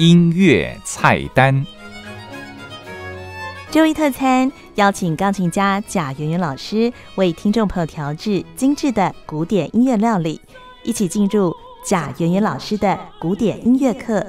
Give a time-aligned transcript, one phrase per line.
[0.00, 1.66] 音乐菜单。
[3.70, 10.40] 周一特餐，邀请钢琴家贾圆圆老师为听众朋友调制精致的古典音乐料理，
[10.84, 11.54] 一起进入
[11.84, 14.24] 贾圆圆老师的古典音乐课。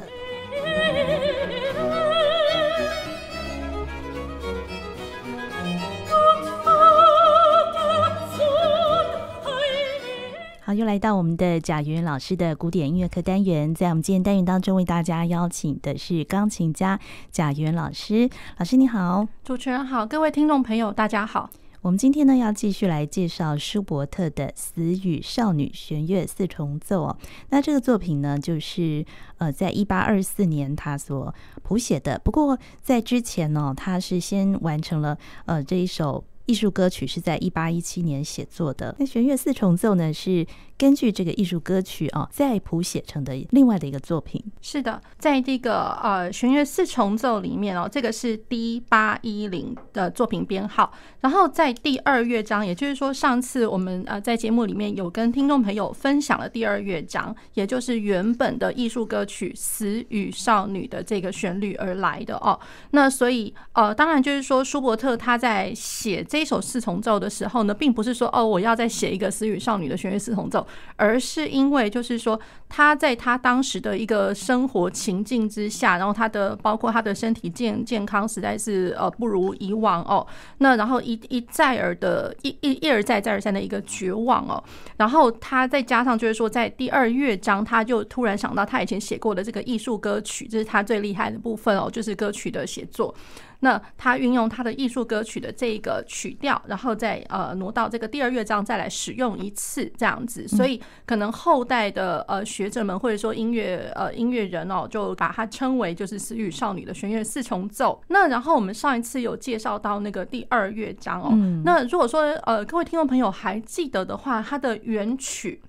[10.73, 16.97] 又来到我们的贾圆圆老师的古典音乐课单元，在我们今天单元当中，为大家邀请的是钢琴家
[17.29, 18.29] 贾圆圆老师。
[18.57, 21.49] 老师你好，主持人好，各位听众朋友大家好。
[21.81, 27.17] 我们今天呢要继续来介绍舒伯特的《死与少女弦乐四重奏》哦。
[27.49, 29.03] 那这个作品呢，就是
[29.39, 31.33] 呃，在一八二四年他所
[31.63, 32.21] 谱写的。
[32.23, 36.23] 不过在之前呢，他是先完成了呃这一首。
[36.45, 40.45] 艺术歌曲是在一八一七年写作的，那弦乐四重奏呢是
[40.81, 44.43] 根据这个艺术歌曲啊再谱写成的另外的一个作品。
[44.63, 50.91] 是的，在这个呃弦乐四重奏里面哦，这个是 D 八一零的作品编号。
[51.19, 62.59] 然后在第二乐章，也就是说上次我们呃在节目里面有跟听众朋友分享了第二乐章，也就是原本的艺术歌曲《死与少女》的这个旋律而来的哦。
[62.89, 66.25] 那所以呃当然就是说舒伯特他在写。
[66.31, 72.39] 这首四重奏的时候呢，并不是说哦，我要再写一个死与少女的弦乐四重奏，而是因为就是说
[72.69, 80.25] 他在他当时的一个生活情境之下，然后他的包括他的身体健健康实在是呃不如以往哦，
[80.59, 84.63] 那然后一一再而的一一一而再再而三的一个绝望哦，
[84.97, 93.13] 然后他再加上就是说在第二乐章，他就突然想到他以前写过的这个艺术歌曲，这是他最厉害的部分哦，就是歌曲的写作。
[93.61, 108.01] 那他运用他的艺术歌曲的这个曲调，然后再呃挪到这个第二乐章再来使用一次这样子，所以可能后代的呃学者们或者说音乐呃音乐人哦，就把它称为就是死与少女的弦乐四重奏。
[108.07, 111.29] 那然后我们上一次有介绍到那个第二乐章哦，
[111.63, 115.61] 那如果说呃各位听众朋友还记得的话，它的原曲。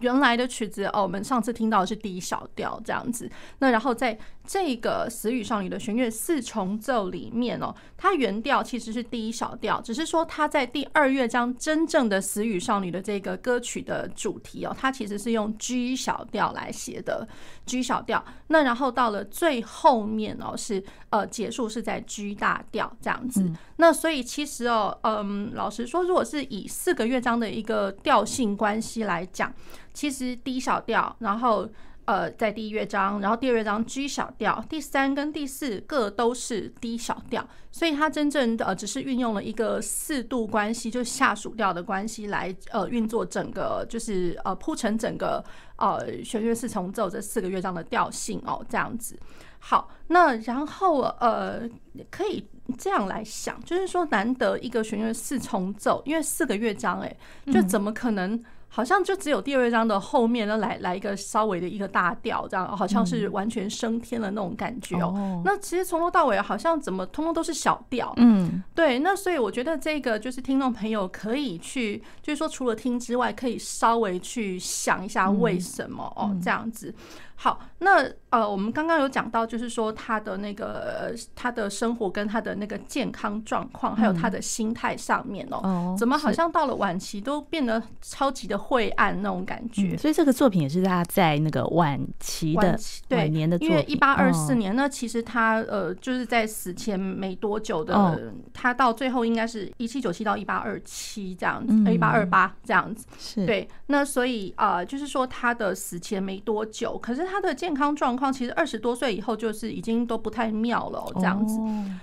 [0.00, 3.30] 原来的曲子哦，我们上次听到的是 D 小调这样子。
[3.60, 17.26] 那然后在这个死与少女的弦乐四重奏里面哦，它原调其实是第一小调，只是说它在第二乐章真正的死与少女的这个歌曲的主题哦，它其实是用 G 小调来写的
[17.66, 18.24] G 小调。
[18.48, 23.50] 那然后到了最后面哦，是呃结束是在 G 大调这样子。
[23.76, 29.52] 那所以其实哦，嗯，老实说，如果是以四个乐章的一个调性关系来讲。
[29.94, 31.68] 其实 D 小调，然后
[32.04, 45.44] 呃，在第一乐章，然后第二乐章 G 小调，第三跟第四个都是 D 小调，所以它真正的只是运用了一个四度关系，就下属调的关系来呃运作整个，就是呃铺成整个
[45.76, 49.16] 呃弦乐四重奏这四个乐章的调性哦，这样子。
[49.60, 51.62] 好，那然后呃
[52.10, 52.44] 可以
[52.76, 57.16] 这样来想，就是说难得一个弦乐四重奏，因为四个乐章哎，
[57.52, 58.42] 就怎么可能？
[58.74, 65.42] 好像就只有第二章的后面呢，来来一个稍微的一个大调，这样好像是完全升天了那种感觉哦。
[65.44, 69.00] 那其实从头到尾好像怎么通通都是小调，嗯，对。
[69.00, 76.94] 那所以我觉得这个就是听众朋友可以去，就是说除了听之外，可以稍微去想一下为什么哦，这样子。
[77.34, 89.96] 好，那呃，我们刚刚有讲到，就是说他的那个他的生活跟他的那个健康状况，还有他的心态上面哦，怎么好像到了晚期都变得超级的晦暗那种感觉。
[89.96, 92.78] 所以这个作品也是他在那个晚期的
[93.10, 103.04] 晚年的作品，因为一八二四年，那其实他呃就是在死前没多久的，他到最后应该是一七九七到一八二七这样子，一八二八这样子。
[103.18, 107.32] 是对，那所以呃就是说他的死前没多久，可是他。
[107.32, 111.58] 他的健康状况其实二十多岁以后就是已经都不太妙了，这样子。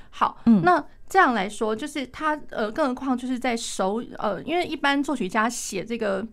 [0.10, 6.28] 好，那这样来说，就是他呃，更何况就是在手呃，因为一般作曲家写这个。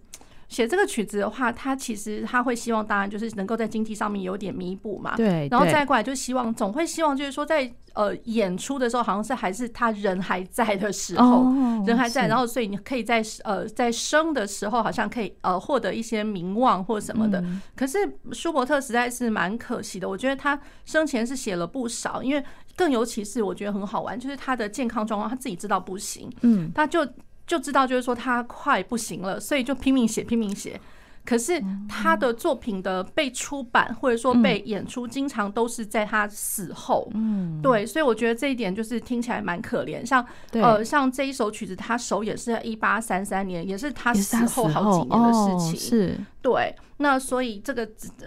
[0.49, 5.17] 写这个曲子的话，他其实他会希望，当然就是能够在经济上面有点弥补嘛。
[5.17, 5.49] 对。
[5.51, 11.45] 然后再过来，就希望总会希望，就是说在呃演出的时候，好像是还是他人还在的时候，
[11.85, 17.43] 人还在，然后所以你可以在呃在生的时候，好像可以呃获得一些名望或什么的。
[17.75, 17.99] 可是
[18.33, 22.45] 舒伯特实在是蛮可惜的，我觉得他生前是写了不少，因为
[22.77, 27.05] 更尤其是我觉得很好玩，就是他的健康状况他自己知道不行，嗯，他就。
[27.47, 30.81] 就知道就是说他快不行了，所以就拼命写拼命写，
[31.27, 37.11] 可是他的作品的被出版或者说被演出，经常都是在他死后。
[37.15, 40.07] 嗯，对，所以我觉得这一点就是听起来蛮可怜。
[40.07, 45.77] 像呃，像这一首曲子，他首演是在一八三三年，也是他死后好几年的事情。
[45.79, 46.75] 是，对。
[46.99, 47.87] 那所以这个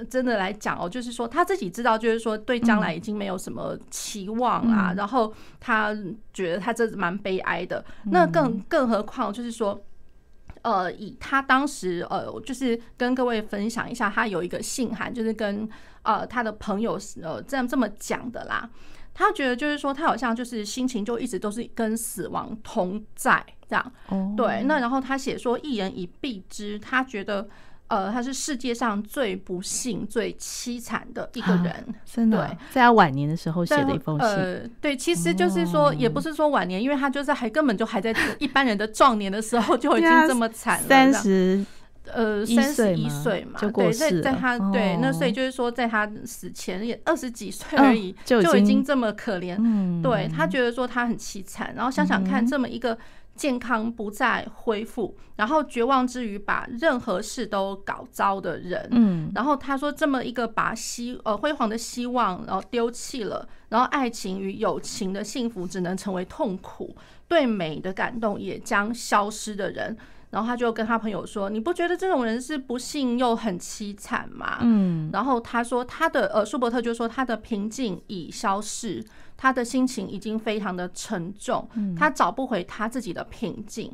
[0.09, 5.95] 真的来讲哦，就是说他自己知道，就是说对将来已经没有什么期望啊，然后他
[6.33, 7.83] 觉得他这蛮悲哀的。
[8.11, 9.81] 那更更何况就是说。
[10.61, 15.67] 呃，以他当时呃，就是跟各位分享一下，他有一个信函，就是跟
[16.03, 18.69] 呃他的朋友呃这样这么讲的啦。
[19.13, 23.91] 他觉得就是说，他好像就是心情就一直都是跟死亡同在这样。
[24.07, 24.63] 哦，对。
[24.63, 27.47] 那然后他写说，一言以蔽之，他觉得。
[27.89, 32.37] 呃，他是世界上最不幸、最凄惨的一个人，啊、真的。
[32.37, 34.27] 对，在他晚年的时候写的一封信。
[34.27, 41.65] 呃，对，其实就是说，也不是说晚年，因为他就是还根本就还在一般人的壮年的时候就已经这么惨了，三十
[42.13, 44.09] 呃三十一岁嘛，就过世了。
[44.11, 49.55] 对，在在他对那所以就是说，在他死前也二十几岁而已，就已经这么可怜。
[49.57, 52.95] 嗯，对他觉得说他很凄惨，然后想想看，这么一个。
[53.39, 66.93] 健康不再恢复，然后绝望之余把任何事都搞糟的人，嗯，然后他说这么一个把希呃辉煌的希望然后丢弃了，然后爱情与友情的幸福只能成为痛苦，
[67.29, 69.95] 对美的感动也将消失的人，
[70.31, 79.01] 然后他就跟他朋友说：“你不觉得这种人是不幸又很凄惨吗？”嗯，然后他说他的呃舒伯特就说他的平静已消逝。
[79.41, 81.65] 他的心情已经非常的沉重，
[81.97, 83.89] 他找不回他自己的平静。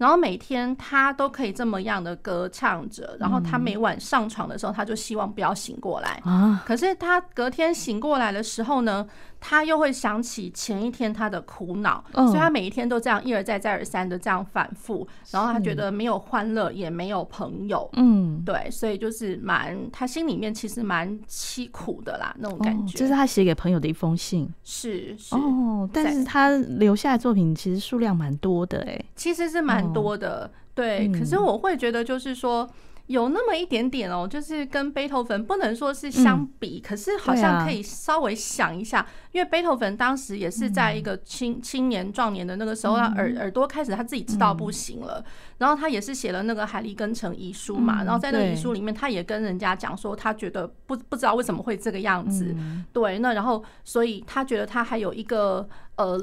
[0.00, 6.62] 然后每天他都可以这么样的歌唱着，然后他每晚上床的时候，他就希望不要醒过来啊。
[6.64, 9.06] 可是他隔天醒过来的时候呢，
[9.38, 15.06] 他又会想起前一天他的苦恼，所以他每一天都这样一而再再而三的这样反复。
[15.32, 17.86] 然后他觉得没有欢乐，也没有朋友。
[17.92, 22.96] 嗯，对，所以就是蛮他心里面其实蛮凄苦的啦，那种感觉。
[22.96, 24.48] 这是他写给朋友的一封信。
[24.64, 29.89] 是是哦，但是他留下的作品其实数量蛮多的哎，其实是蛮。
[29.92, 32.68] 多的对，可是我会觉得就是说。
[33.06, 45.24] 有那么一点点哦，就是跟贝多芬不能说是相比，可是好像可以稍微想一下，因为贝多芬当时也是在一个青青年壮年的那个时候，他耳耳朵开始他自己知道不行了，
[45.60, 52.56] 然后他也是写了那个海利根城遗书嘛，然后在那个遗书里面，他也跟人家讲说，他觉得不不知道为什么会这个样子，
[52.94, 56.18] 对，那然后所以他觉得他还有一个呃，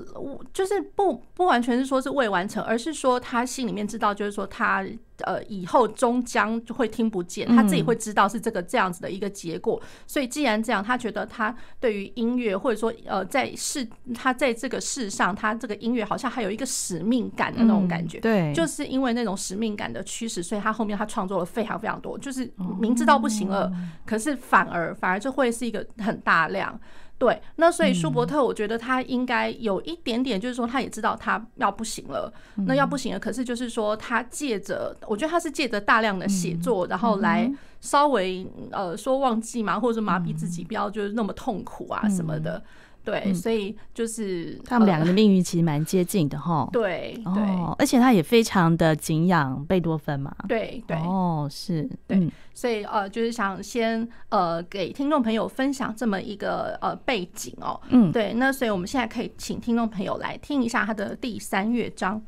[0.51, 4.83] 就是不不完全是说是未完成，而是说他心里面知道，就是说他。
[5.23, 9.81] 呃，以后终将就会听不见，他自己会知道是这个这样子的一个结果。
[10.05, 13.83] 所以既然这样，他觉得他对于音乐，或者说呃，在世
[14.13, 18.19] 他在这个世上，他这个音乐好像还有一个使命感的那种感觉。
[18.19, 23.71] 对，就是因为那种使命感的驱使，所以他后面他创作了非常非常多，就是明知道不行了，
[24.05, 26.79] 可是反而反而就会是一个很大量。
[27.19, 32.31] 对，那所以舒伯特，我觉得他应该有一点点，就是说他也知道他要不行了，
[32.67, 33.19] 那要不行了。
[33.19, 37.51] 可是就是说他借着，我觉得他是借着大量的写作，然后来
[37.81, 42.63] 稍微呃说忘记嘛，或者麻痹自己，不要就是那么痛苦啊什么的。
[43.07, 46.67] 对，所以就是他们两个的命运其实蛮接近的哈。
[46.73, 47.43] 对对，
[47.79, 50.35] 而且他也非常的敬仰贝多芬嘛。
[50.45, 57.79] 对对哦，是对，所以呃，就是想先呃给听众朋友分享这么一个呃背景哦。
[57.87, 62.21] 嗯，对，那所以我们现在可以请听众朋友来听一下他的第三乐章。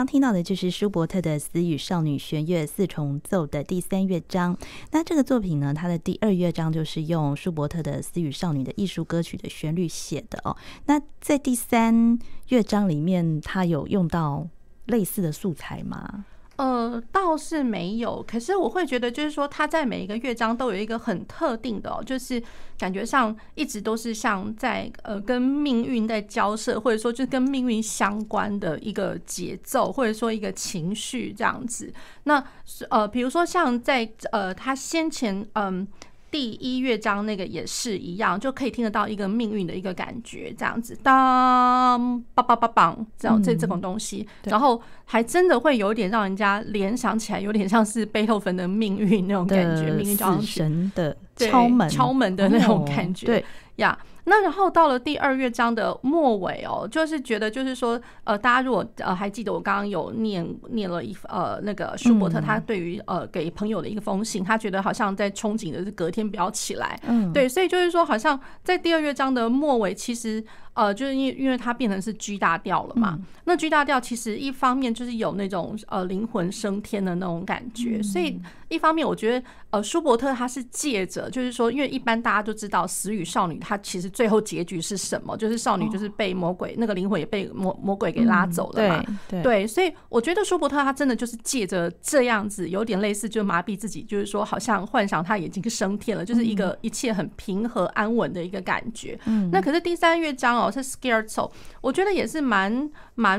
[0.00, 4.56] 刚听到的就是舒伯特的《死与少女弦乐四重奏》的第三乐章。
[4.92, 10.56] 那这个作品呢，它的第二乐章就是用舒伯特的《死与少女》的艺术歌曲的旋律写的哦。
[10.86, 14.48] 那在第三乐章里面，它有用到
[14.86, 16.24] 类似的素材吗？
[16.60, 22.42] 呃，倒是没有，可是我会觉得，就是说，他在每一个乐章都有一个很特定的，就是
[22.78, 31.90] 感觉上一直都是像在呃跟命运在交涉，或者说就跟命运相关的一个节奏，或者说一个情绪这样子。
[32.24, 32.44] 那
[32.90, 35.88] 呃，比如说像在呃他先前嗯。
[36.30, 51.16] 第一乐章那个也是一样，就可以听得到一个命运的一个感觉，这样子，当梆梆梆梆，这样这这种东西，然后还真的会有点让人家联想起来，有点像是贝多芬的命运那种感觉，命运神的
[51.48, 53.44] 敲门敲门的那种感觉，对
[53.76, 53.98] 呀。
[54.24, 70.44] 那然后到了第二乐章的末尾哦，就是觉得就是说，呃，大家如果呃还记得我刚刚有念念了一呃那个舒伯特他对于呃给朋友的一个封信，他觉得好像在憧憬的是隔天不要起来，嗯，对，所以就是说好像在第二乐章的末尾，其实。
[70.80, 85.36] 呃，就是因为因为它变成是 G 大调了嘛，那 G 大调其实一方面就是有那种呃灵魂升天的那种感觉，所以一方面我觉得呃舒伯特他是借着就是说，因为一般大家都知道死与少女，他其实最后结局是什么？
[85.36, 99.18] 就是少女就是被魔鬼那个灵魂也被魔魔鬼给拉走了嘛，对，所以我觉得舒伯特他真的就是借着这样子，有点类似就麻痹自己，就是说好像幻想他已经升天了，就是一个一切很平和安稳的一个感觉。
[99.26, 100.69] 嗯那可是第三乐章哦。
[100.70, 101.50] 是 Scherzo，
[101.80, 102.88] 我觉得也是蛮
[103.20, 103.38] 蛮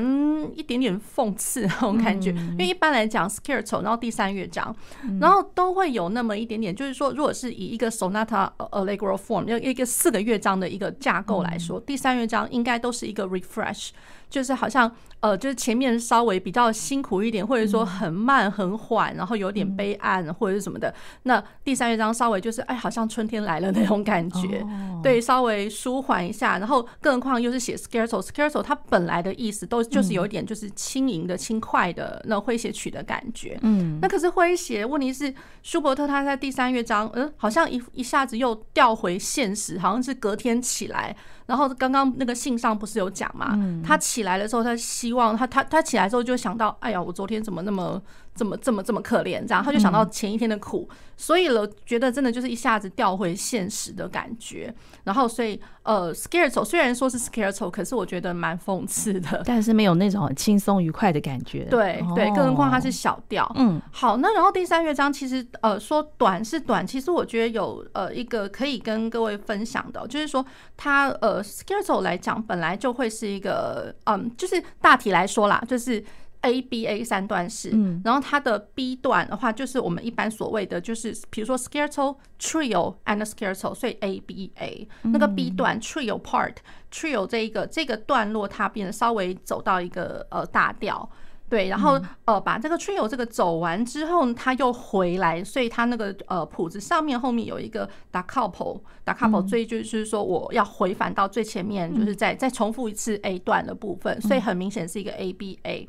[0.54, 4.74] 一点点讽刺那种感觉，因为一般来讲 Scherzo，然后第三乐章，
[5.20, 13.90] 然后都会有那么一点点，就是说，如果是以一个 Sonata Allegro form，要一个四个乐章的一个架构来说，第三乐章应该都是一个 refresh。
[14.32, 20.92] 就是好像呃，就是前面稍微比较辛苦一点，或者说很慢很缓，然后有点悲暗或者是什么的。
[21.24, 24.64] 那第三乐章稍微就是哎，好像春天来了那种感觉，
[25.02, 26.58] 对，稍微舒缓一下。
[26.58, 33.58] 然后更何况又是写 Scherzo，Scherzo 它本来的意思都就是有一点就是轻盈的、轻快的那诙谐曲的感觉。
[33.62, 41.16] 嗯，那可是诙谐，问题是舒伯特他在第三乐章，嗯，好像一一下子又调回现实，好像是隔天起来。
[41.46, 43.58] 然后刚刚那个信上不是有讲嘛？
[43.82, 48.02] 他起来的时候，他希望他他他起来之后就想到，哎呀，我昨天怎么那么。
[48.34, 54.74] 这么这么这么可怜，这样他就想到前一天的苦，嗯、所以了，觉得真的就是一下子掉回现实的感觉。
[55.04, 61.64] 然后，所以呃，Scherzo 虽然说是 Scherzo，可是我觉得蛮讽刺的， 但是没有那种很轻松愉快的感觉。
[61.64, 63.50] 对对，更何况它是小调。
[63.56, 70.44] 嗯，好，那然后第三乐章其实呃说短是短，其实我觉得有呃一个可以跟各位分享的，就是说
[70.76, 76.02] 它呃 Scherzo 来讲本来就会是一个嗯，就是大体来说啦，就是。
[76.42, 77.70] A B A 三段式，
[78.04, 86.56] 然后它的 B 段的话，就是我们一般所谓的，就是比如说 Scherzo Trio and Scherzo，所以 A B A 那个 B 段 Trio part
[86.92, 91.08] Trio 这一个这个段落，它变得稍微走到一个呃大调，
[91.48, 105.88] 对，然后呃把这个 Trio 这个走完之后，它又回来，所以它那个呃谱子上面后面有一个 Da capo Da capo，所以就是说我要回返到最前面，就是再再重复一次 A 段的部分，所以很明显是一个 A B A。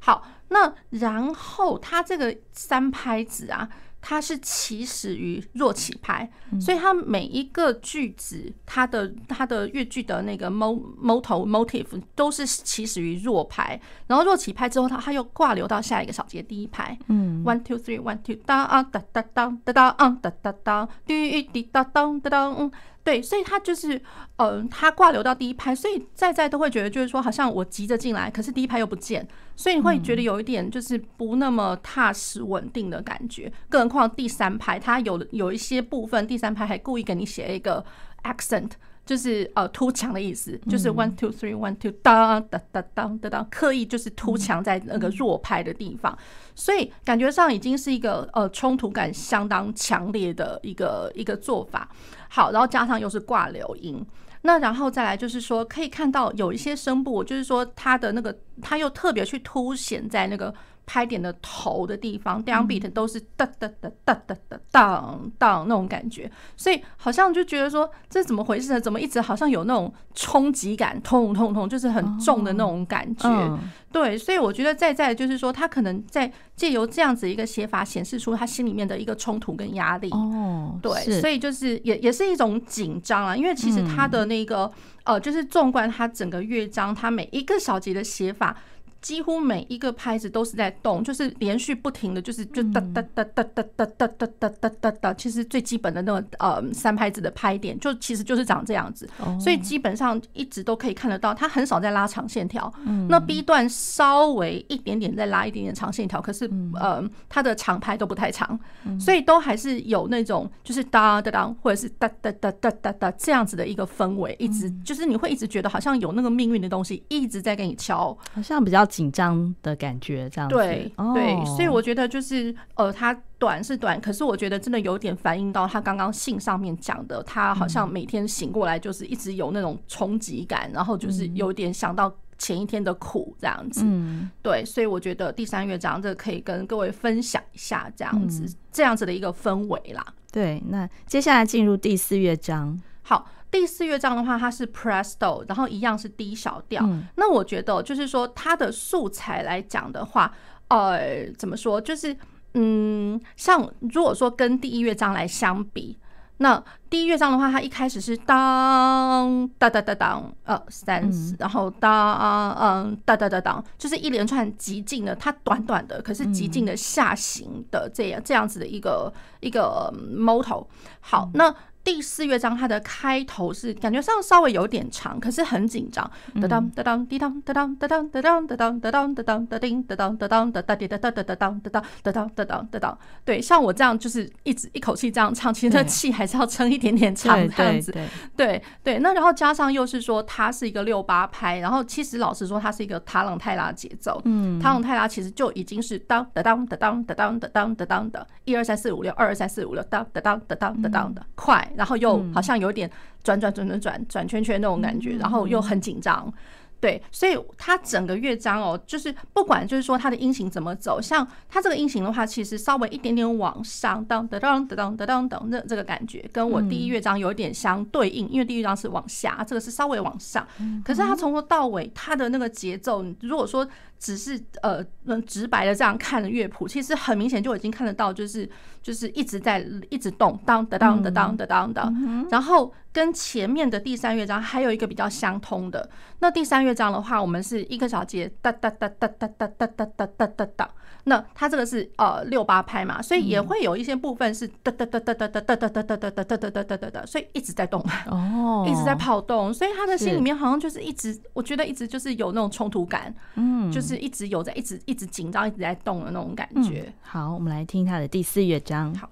[0.00, 3.68] 好，那然后它这个三拍子啊，
[4.00, 6.28] 它是起始于弱起拍，
[6.58, 22.72] 所以它每一个句子，它的它的乐句的那个 motto motive 都是起始于弱拍，然后弱起拍之后，它它又挂留到下一个小节第一拍，嗯，one two three one two 当啊哒哒当哒当啊哒哒当滴滴哒当哒当嗯。
[23.02, 23.96] 对，所以他就是，
[24.36, 29.26] 嗯、呃，他挂留到第一排，所以在在都会觉得就是说，好像我急着进来，可是第一排又不见，
[29.56, 33.50] 所以你会觉得有一点就是不那么踏实稳定的感觉。
[33.70, 37.82] 更何况第三排，他有有一些部分，第三排还故意给你写一个
[38.24, 38.70] accent，
[39.06, 46.16] 就是呃突墙的意思，就是 one two three one two 当当当当当当，刻意就是突墙在那个弱拍的地方，
[46.54, 51.88] 所以感觉上已经是一个呃冲突感相当强烈的一个一个做法。
[52.32, 54.02] 好，然后加上又是挂流音，
[54.42, 60.54] 那然后再来就是说，可以看到有一些声部，就是说它的那个，它又特别去凸显在那个。
[60.92, 68.80] 拍点的头的地方，downbeat 都是哒哒哒哒哒哒当当那种感觉，所以好像就觉得说这怎么回事呢？
[68.80, 73.58] 怎么一直好像有那种冲击感，痛痛痛，就是很重的那种感觉。
[73.92, 80.10] 对，所以我觉得在在就是说，他可能在借由这样子一个写法，显示出他心里面的一个冲突跟压力。
[80.10, 84.68] 哦，对，所以就是也也是一种紧张啊，因为其实他的那个
[85.04, 88.56] 呃，就是纵观他整个乐章，他每一个小节的写法。
[89.00, 99.08] 几乎每一个拍子都是在动，就是连续不停的就是就哒哒哒哒哒哒哒哒哒哒哒哒，其实最基本的那个呃三拍子的拍点，就其实就是长这样子，
[99.40, 102.70] 所以基本上一直都可以看得到，它很少在拉长线条。
[103.08, 108.60] 那 B 段稍微一点点再拉一点点长线条，可是呃它的长拍都不太长，
[108.98, 118.89] 所以都还是有那种就是哒哒哒或者是哒哒哒哒哒哒这样子的一个氛围，一直就是你会一直觉得好像有那个命运的东西一直在给你敲，好像比较。
[118.90, 133.82] 紧张的感觉，这样子对对，所以我觉得就是呃，它短是短，可是我觉得真的有点反映到他刚刚信上面讲的，他好像每天醒过来就是一直有那种冲击感，然后就是有点想到前一天的苦这样子。
[133.84, 140.04] 嗯，对，所以我觉得第三乐章这可以跟各位分享一下这样子这样子的一个氛围啦。
[140.32, 143.26] 对，那接下来进入第四乐章，好。
[143.50, 146.84] 第四乐章的话，它是 Presto，然后一样是 D 小调。
[146.84, 150.32] 嗯、那我觉得就是说，它的素材来讲的话，
[150.68, 151.80] 呃，怎么说？
[151.80, 152.16] 就是
[152.54, 155.98] 嗯，像如果说跟第一乐章来相比，
[156.36, 170.64] 那第一乐章的话，它一开始是当哒哒哒当呃三，然后当嗯哒哒哒当，就是一连串极进的，它短短的，可是极进的下行的这样这样子的一个一个 motto。
[171.00, 171.52] 好，那。
[171.82, 176.08] 第四乐章它的开头是感觉上稍微有点长，可是很紧张。
[176.40, 182.98] 哒当哒当滴当哒当哒当哒当哒当哒当哒当哒叮哒当哒当哒哒滴哒哒哒哒当哒当哒当哒当哒当。
[183.24, 187.92] 对，像我这样就是一直一口气这样唱，其实那气还是要撑一点点长这样子。
[188.36, 194.20] 对对，那然后加上又是说它是一个六八拍，然后其实老实说它是一个塔朗泰拉节奏。
[194.26, 201.68] 嗯，塔朗泰拉其实就已经是当哒当哒当哒当哒当哒当的，一二三四五六，二二三四五六，当哒当哒当哒当的快。
[201.76, 202.90] 然后又好像有点
[203.22, 206.32] 转转转转转转圈圈那种感觉，然后又很紧张。
[206.80, 220.46] 对，所以它整个乐章哦，就是不管就是说它的音型怎么走，像它这个音型的话，其实稍微一点点往上，当当当当当当当，这这个感觉跟我第一乐章有点相对应，因为第一乐章是往下，这个是稍微往上。
[220.82, 224.82] 可是它从头到尾，它的那个节奏，如果说只是呃
[225.26, 228.48] 直白的这样看的乐谱，其实很明显就已经看得到，就是
[228.82, 232.72] 就是一直在一直动，当当当当当当当，然后。
[232.92, 235.88] 跟前面的第三乐章还有一个比较相通的，
[236.18, 240.70] 那第三乐章的话，我们是一个小节哒哒哒哒哒哒哒哒哒哒哒哒，
[241.04, 256.92] 那它这个是呃六八拍嘛，所以也会有一些部分是哒哒哒哒哒哒哒哒哒哒哒哒哒哒哒哒哒，所以一直在动哦，一直在跑动，所以他的心里面好像就是一直，我觉得一直就是有那种冲突感，嗯，就是一直有在一直一直紧张，一直在动的那种感觉。
[257.02, 258.94] 好，我们来听他的第四乐章。
[258.94, 259.08] 好。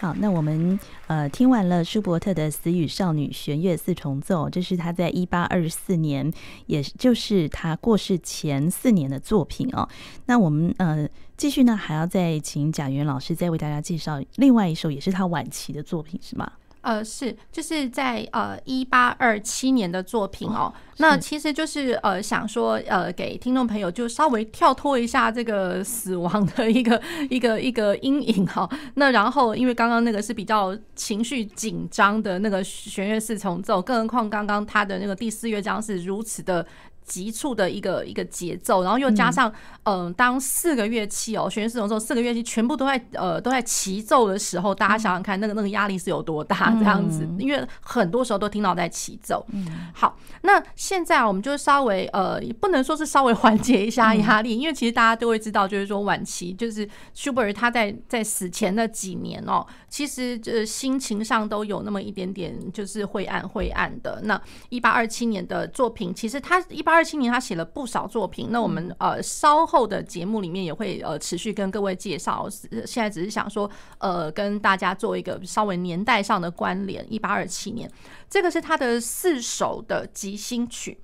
[0.00, 6.32] 好，那我们呃听完了舒伯特的《死与少女弦乐四重奏》，这是他在一八二四年，
[6.64, 9.86] 也就是他过世前四年的作品哦。
[10.24, 16.50] 那我们呃继续呢，还要再请贾元老师再为大家介绍另外一首，也是他晚期的作品，是吗？
[16.82, 20.72] 呃，是，就是在呃一八二七年的作品哦。
[20.98, 28.68] 那其实就是呃想说呃给听众朋友就稍微跳脱一下这个死亡的一个一个一个阴影哈。
[28.94, 36.66] 那然后因为刚刚那个是比较情绪紧张的那个弦乐四重奏，更何况刚刚他的那个第四乐章是如此的。
[37.10, 46.70] 急促的一个一个节奏，然后又加上，嗯、呃，当四个乐器哦，弦乐四重奏四个乐器全部都在呃都在齐奏的时候，大家想想看，那个那个压力是有多大？
[46.78, 49.44] 这样子，因为很多时候都听到在齐奏。
[49.92, 64.20] 好，那现在我们就稍微呃，不能说是稍微缓解一下压力，因为其实大家都会知道，就是说晚期就是舒伯特他在在死前的几年哦，其实就是心情上都有那么一点点就是灰暗灰暗的。
[64.22, 72.46] 那一八二七年的作品，其实他一八二七年他写了不少作品，那我们呃稍后的节目里面也会呃持续跟各位介绍。
[72.86, 77.02] 现在只是想说呃跟大家做一个稍微年代上的关联。
[77.10, 77.90] 一八二七年，
[78.28, 80.98] 这个是他的四首的即兴曲。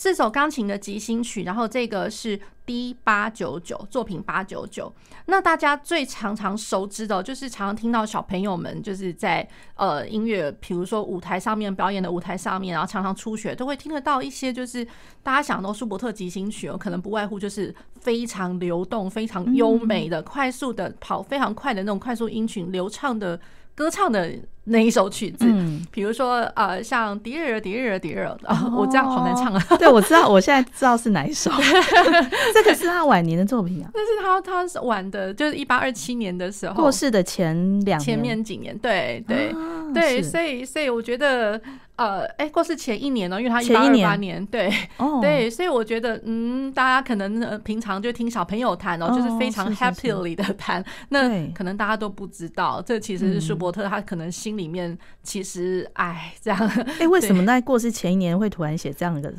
[0.00, 4.90] 四首钢琴的即兴曲，然后这个是 D 八九九作品八九九。
[5.26, 14.82] 那大家最常常熟知的，就是常常听到小朋友们就是在呃音乐，比如说舞台上面表演的舞台上面，然后常常初学都会听得到一些，就是
[15.22, 23.38] 大家想到舒伯特即兴曲哦，可能不外乎就是非常流动、非常优美的、快速的跑非常快的那种快速音群、流畅的
[23.74, 24.34] 歌唱的。
[24.70, 25.44] 那一首曲子，
[25.90, 28.36] 比如说呃，像迪尔迪尔迪尔，
[28.76, 29.62] 我这样好难唱啊。
[29.78, 31.50] 对，我知道，我现在知道是哪一首。
[32.54, 33.90] 这个是他晚年的作品啊。
[33.92, 39.52] 但是他他是晚的，就是一八二七年的时候过世的前两，前面几年，对对
[39.92, 41.60] 对，所以所以我觉得
[42.00, 44.72] 呃，哎，过世前一年呢，因为他一八二八年，对。
[45.20, 54.66] 对，所以我觉得嗯，大家可能平常就听小朋友弹哦，就是非常 happily 的弹，那可能大家都不知道，这其实是舒伯特他可能心里。
[54.66, 56.58] 面其实，哎，这样，
[56.98, 59.30] 哎，为 什么在过世前一年会突然写这样的？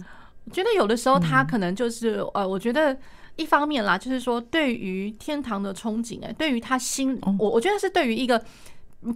[0.45, 2.95] 我觉得有的时候他可能就是，呃，我觉得
[3.37, 8.39] 一方面啦，就是说对于天堂的憧憬，哎，对于他心，我我觉得是对于一个。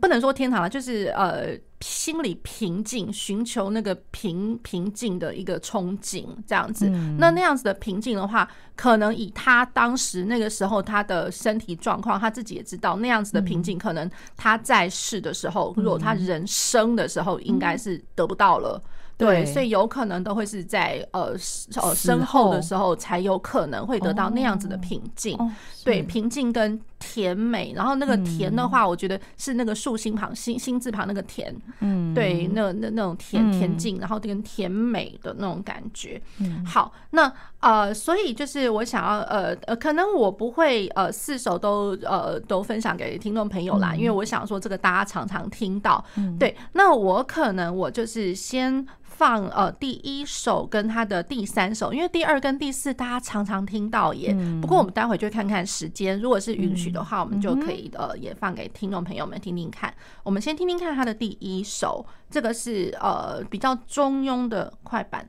[0.02, 1.50] 不能说天堂了，就是呃，
[1.88, 6.90] 心理平静，寻求那个平平静的一个憧憬，这样子。
[7.20, 18.82] 那那样子的平静的话，可能以他当时那个时候他的身体状况，他自己也知道，那样子的平静，可能他在世的时候，如果他人生的时候，应该是得不到了。
[19.18, 21.34] 对，所以有可能都会是在呃
[21.82, 25.38] 呃身后的时候才有可能会得到那样子的平静，
[25.86, 27.74] 对，平静跟甜美。
[27.76, 36.22] 然后那个甜的话，我觉得是那个竖心旁心心字旁那个甜，嗯，对，那那那种甜甜静，然后跟甜美的那种感觉。
[36.66, 46.04] 好，那呃，所以就是我想要呃呃，可能我不会呃四首都呃都分享给听众朋友啦，因为我想说这个大家常常听到，
[46.40, 48.86] 对，那我可能我就是先。
[49.18, 54.36] 放呃第一首跟他的第三首，因为第二跟第四大家常常听到耶。
[54.62, 59.94] 不过我们待会就看看时间，如果是允许的话，我们就可以呃也放给听众朋友们听听看。
[60.24, 65.28] 我们先听听看他的第一首，这个是呃比较中庸的快板。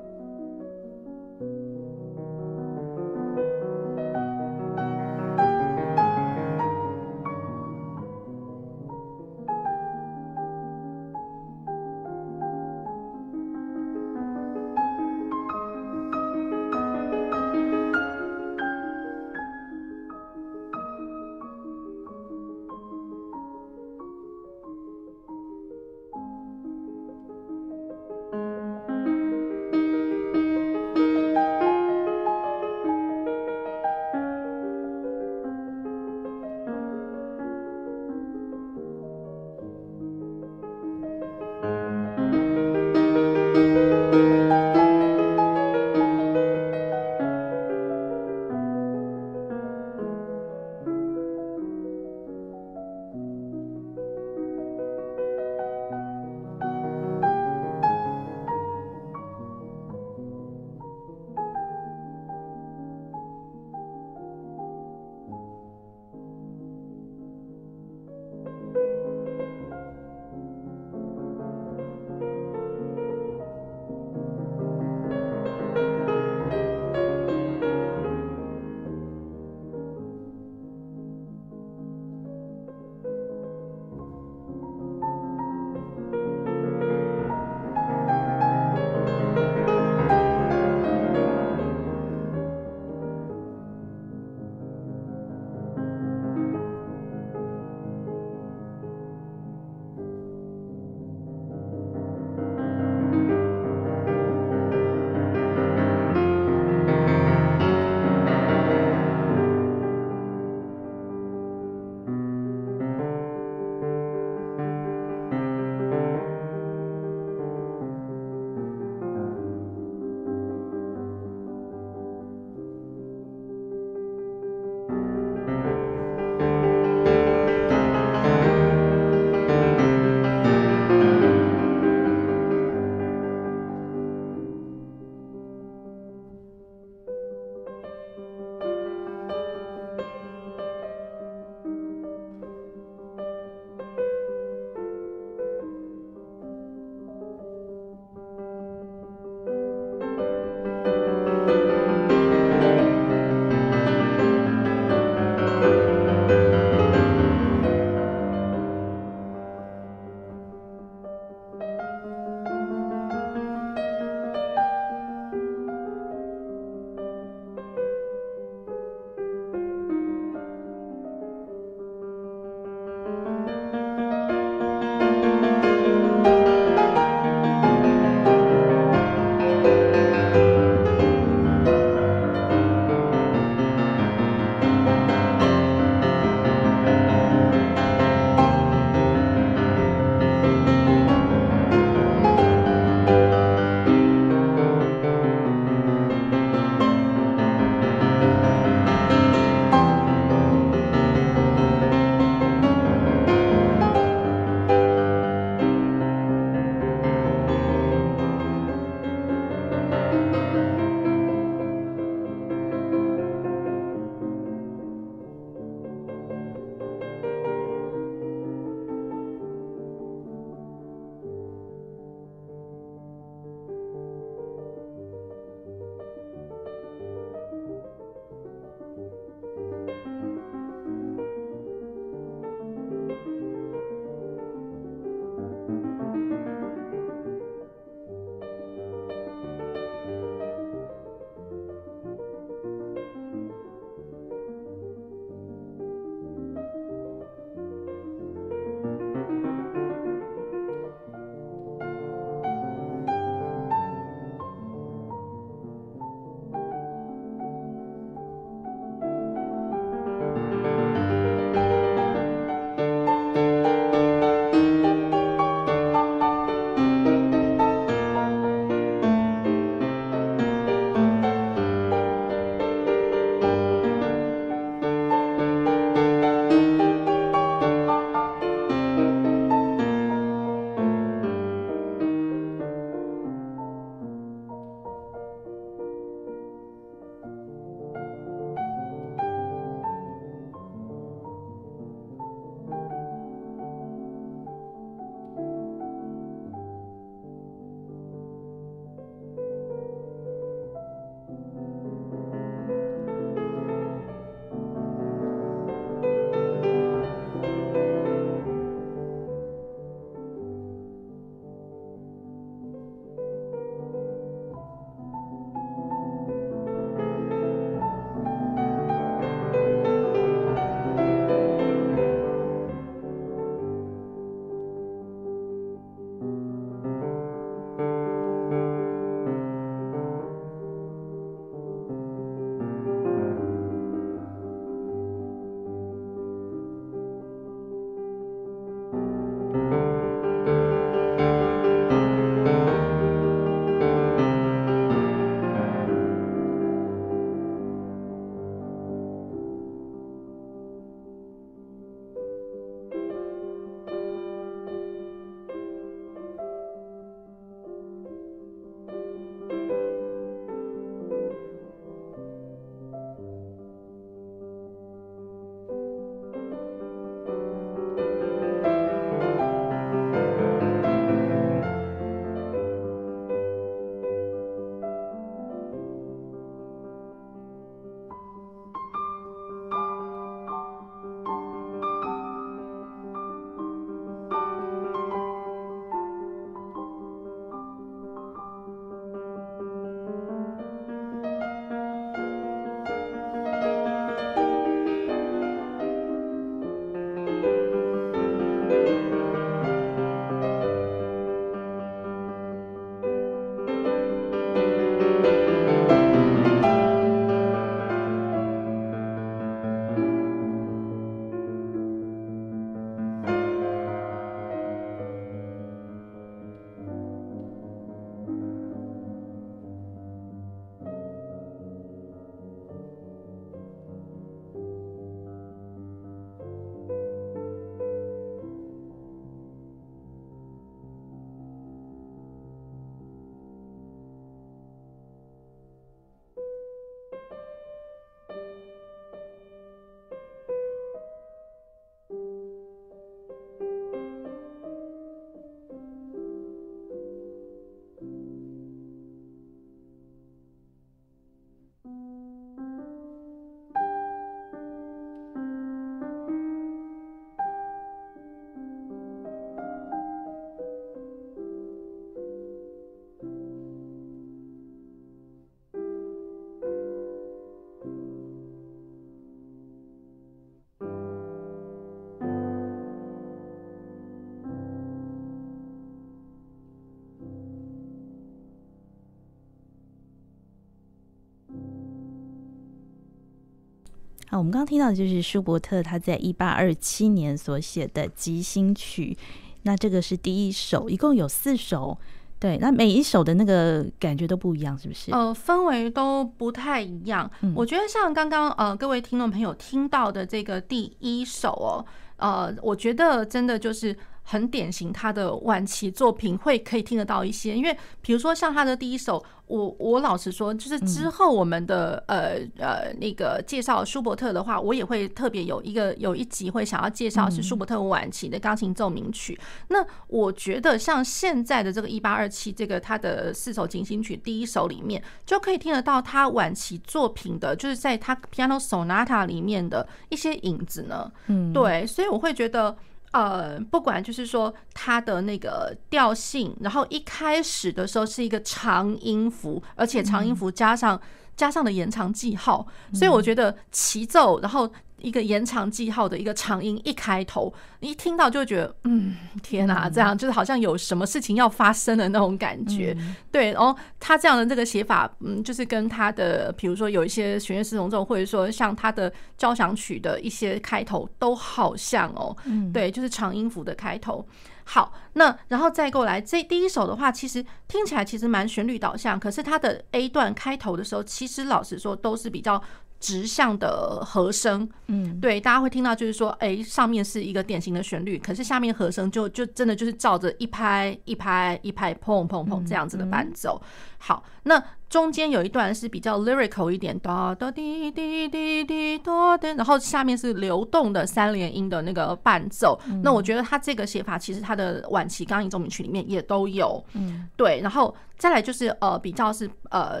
[484.36, 489.16] 好，我们刚刚听到的就是舒伯特他在一八二七年所写的即兴曲，
[489.62, 491.96] 那这个是第一首，一共有四首。
[492.38, 495.10] 对，那每一首的那个感觉都不一样，是不是？
[495.10, 497.30] 呃，氛围都不太一样。
[497.40, 501.86] 嗯、我觉得像刚刚呃各位听众朋友听到的这个第一首哦，
[502.18, 503.96] 呃，我觉得真的就是。
[504.28, 519.38] 很典型，他的晚期作品会可以听得到一些，因为比如说像他的第一首，我我老实说，就是之后我们的呃呃那个介绍舒伯特的话，我也会特别有一个有一集会想要介绍是舒伯特晚期的钢琴奏鸣曲。
[519.68, 531.12] 那我觉得像现在的这个一八二七这个他的四首进行曲第一首里面，就可以听得到他晚期作品的，就是在他 Piano Sonata 里面的一些影子呢。
[531.28, 532.76] 嗯，对，所以我会觉得。
[533.12, 541.00] 呃，不管就是说它的那个调性，然后一开始的时候是一个长音符，而且长音符加上
[541.36, 544.70] 加上的延长记号，所以我觉得齐奏，然后。
[545.06, 552.96] 一个延长记号的一个长音一开头，你一听到就会觉得，嗯，天哪，这样就是好像有什么事情要发生的那种感觉。
[553.30, 562.36] 对，然后他这样的这个写法，嗯，就是跟他的，比如说有一些弦乐四重奏，或者说像他的交响曲的一些开头都好像哦。
[562.74, 564.26] 对，就是长音符的开头。
[564.64, 572.60] 好，那然后再过来这第一首的话，其实听起来其实蛮旋律导向，可是它的 A 段开头的时候，其实老实说都是比较。
[573.06, 583.62] 直向的和声，嗯，对，大家会听到，就是说，哎，上面是一个典型的旋律，可是下面和声就就真的就是照着一拍一拍一拍，砰砰砰这样子的伴奏。
[583.98, 584.60] 好，那
[584.96, 592.80] 中间有一段是比较 lyrical 一点，哒哒滴滴滴滴哒哒，然后下面是流动的三连音的那个伴奏。
[593.02, 597.94] 那我觉得他这个写法，其实他的晚期钢琴奏鸣曲里面也都有，嗯，对，然后。
[598.18, 600.00] 再来就是呃比较是呃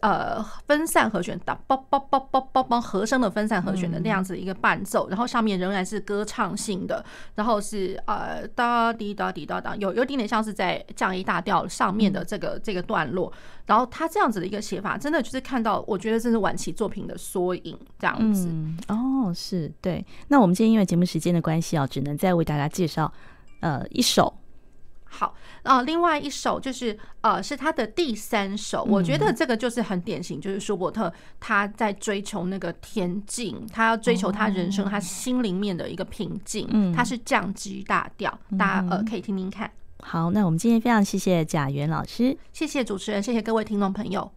[0.00, 13.32] 呃分散和弦的啵啵啵啵啵啵和声的分散和弦的那样子一个伴奏，然后上面仍然是歌唱性的，然后是呃哒滴哒滴哒哒，有有点点像是在降 A 大调上面的这个这个段落，
[13.66, 18.48] 然后他这样子的一个写法，真的就是看到我觉得这是晚期作品的缩影这样子。
[18.88, 20.04] 哦，是对。
[20.28, 23.12] 那我们今天因为节目时间的关系啊，只能再为大家介绍
[23.60, 24.32] 呃一首。
[25.08, 31.10] 好，啊，另外一首就是呃，是他的第三首，我觉得这个就是很典型，就是舒伯特
[31.40, 39.70] 他在追求那个恬静，他要追求他人生他心灵面的一个平静，他是降 G 大调，大家呃可以听听看。
[39.98, 44.30] 好，那我们今天非常谢谢贾元老师，谢谢主持人，谢谢各位听众朋友。